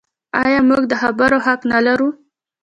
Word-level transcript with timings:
آیا 0.43 0.59
موږ 0.69 0.83
د 0.87 0.93
خبرو 1.01 1.37
حق 1.45 1.61
نلرو؟ 1.71 2.09